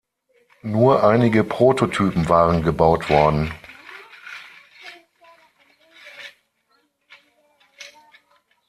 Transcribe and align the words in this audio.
Nur 0.63 1.03
einige 1.03 1.43
Prototypen 1.43 2.27
waren 2.27 2.63
gebaut 2.63 3.07
worden. 3.11 3.53